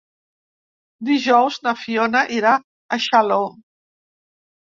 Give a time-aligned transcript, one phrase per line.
[1.09, 3.39] Dijous na Fiona irà a Xaló.